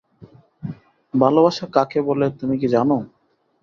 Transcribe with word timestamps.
ভালোবাসা 1.13 1.65
কাকে 1.75 1.99
বলে 2.07 2.25
তুমি 2.39 2.55
কি 2.61 2.67
জান? 2.73 2.89